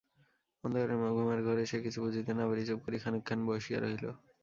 [0.63, 4.05] অন্ধকারের মধ্যে ঘুমের ঘোরে সে কিছু বুঝিতে না পারিয়া চুপ করিয়া খানিকক্ষণ বসিয়া রহিল।